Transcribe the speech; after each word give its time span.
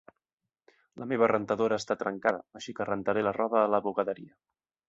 La 1.01 1.07
meva 1.11 1.27
rentadora 1.33 1.79
està 1.83 1.97
trencada, 2.01 2.41
així 2.61 2.77
que 2.81 2.91
rentaré 2.91 3.27
la 3.29 3.35
roba 3.41 3.63
a 3.67 3.71
la 3.75 3.85
bugaderia. 3.91 4.35